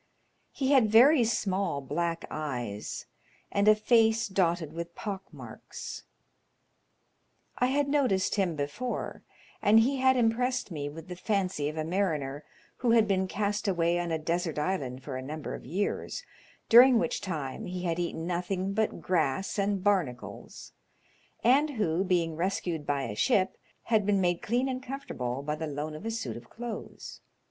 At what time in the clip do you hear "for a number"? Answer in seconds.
15.03-15.53